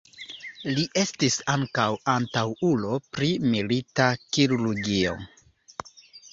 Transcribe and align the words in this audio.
Li 0.77 0.85
estis 1.01 1.37
ankaŭ 1.57 1.85
antaŭulo 2.15 2.97
pri 3.17 3.31
milita 3.53 4.11
kirurgio. 4.25 5.17